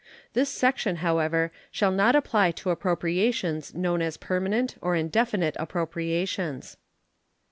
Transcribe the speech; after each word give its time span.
This 0.33 0.49
section, 0.49 0.95
however, 1.05 1.51
shall 1.69 1.91
not 1.91 2.15
apply 2.15 2.49
to 2.53 2.71
appropriations 2.71 3.75
known 3.75 4.01
as 4.01 4.17
permanent 4.17 4.75
or 4.81 4.95
indefinite 4.95 5.55
appropriations. 5.59 6.75